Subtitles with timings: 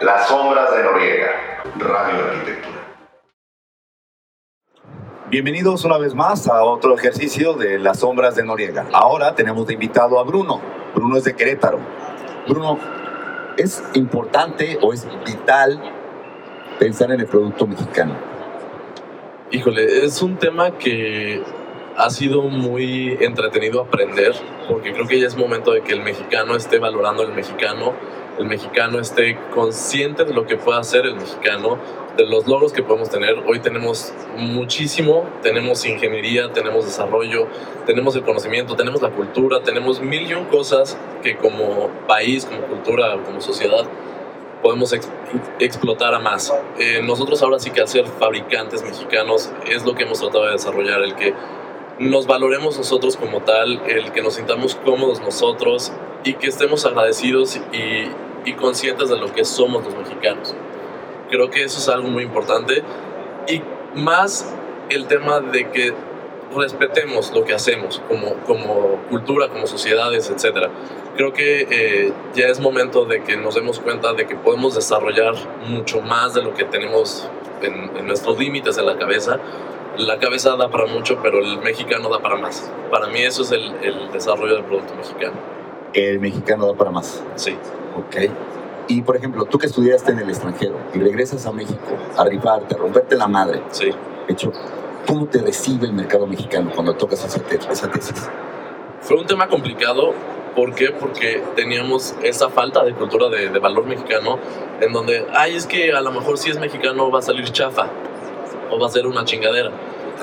[0.00, 2.96] Las sombras de Noriega, Radio Arquitectura.
[5.28, 8.86] Bienvenidos una vez más a otro ejercicio de Las sombras de Noriega.
[8.94, 10.62] Ahora tenemos de invitado a Bruno.
[10.94, 11.80] Bruno es de Querétaro.
[12.48, 12.78] Bruno,
[13.58, 15.78] ¿es importante o es vital
[16.78, 18.14] pensar en el producto mexicano?
[19.50, 21.42] Híjole, es un tema que
[21.98, 24.32] ha sido muy entretenido aprender,
[24.66, 27.92] porque creo que ya es momento de que el mexicano esté valorando al mexicano,
[28.40, 31.78] el mexicano esté consciente de lo que puede hacer el mexicano,
[32.16, 33.36] de los logros que podemos tener.
[33.46, 37.46] Hoy tenemos muchísimo, tenemos ingeniería, tenemos desarrollo,
[37.84, 42.62] tenemos el conocimiento, tenemos la cultura, tenemos mil y un cosas que como país, como
[42.62, 43.84] cultura, como sociedad,
[44.62, 44.94] podemos
[45.58, 46.50] explotar a más.
[46.78, 50.52] Eh, nosotros ahora sí que al ser fabricantes mexicanos es lo que hemos tratado de
[50.52, 51.34] desarrollar, el que
[51.98, 55.92] nos valoremos nosotros como tal, el que nos sintamos cómodos nosotros
[56.24, 58.08] y que estemos agradecidos y,
[58.44, 60.54] y conscientes de lo que somos los mexicanos.
[61.28, 62.82] Creo que eso es algo muy importante
[63.46, 63.62] y
[63.94, 64.54] más
[64.88, 65.92] el tema de que
[66.54, 70.68] respetemos lo que hacemos como, como cultura, como sociedades, etc.
[71.16, 75.34] Creo que eh, ya es momento de que nos demos cuenta de que podemos desarrollar
[75.68, 77.28] mucho más de lo que tenemos
[77.62, 79.38] en, en nuestros límites en la cabeza.
[79.96, 82.70] La cabeza da para mucho, pero el mexicano da para más.
[82.90, 85.34] Para mí eso es el, el desarrollo del producto mexicano.
[85.92, 87.22] El mexicano da para más.
[87.34, 87.56] Sí.
[87.96, 88.16] Ok.
[88.88, 92.74] Y por ejemplo, tú que estudiaste en el extranjero y regresas a México a rifarte,
[92.74, 93.90] a romperte la madre, Sí.
[94.28, 94.52] hecho,
[95.06, 98.28] ¿cómo te recibe el mercado mexicano cuando tocas esa, te- esa tesis?
[99.00, 100.12] Fue un tema complicado.
[100.56, 100.90] ¿Por qué?
[100.90, 104.38] Porque teníamos esa falta de cultura de, de valor mexicano
[104.80, 107.86] en donde, ay, es que a lo mejor si es mexicano va a salir chafa
[108.70, 109.70] o va a ser una chingadera.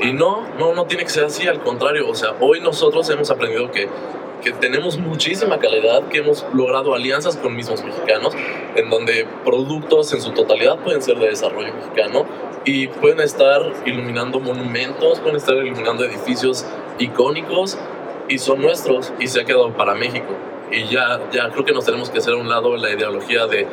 [0.00, 2.08] Y no, no, no tiene que ser así, al contrario.
[2.08, 3.88] O sea, hoy nosotros hemos aprendido que,
[4.42, 8.34] que tenemos muchísima calidad, que hemos logrado alianzas con mismos mexicanos,
[8.76, 12.26] en donde productos en su totalidad pueden ser de desarrollo mexicano
[12.64, 16.66] y pueden estar iluminando monumentos, pueden estar iluminando edificios
[16.98, 17.78] icónicos
[18.28, 20.34] y son nuestros y se ha quedado para México.
[20.70, 23.66] Y ya, ya creo que nos tenemos que hacer a un lado la ideología de,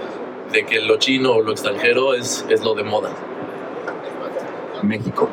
[0.51, 3.09] de que lo chino o lo extranjero es, es lo de moda.
[4.81, 5.29] México.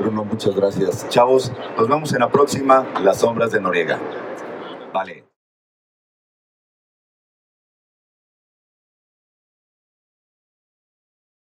[0.00, 1.08] Bruno, muchas gracias.
[1.08, 3.98] Chavos, nos vemos en la próxima, Las Sombras de Noriega.
[4.92, 5.35] Vale.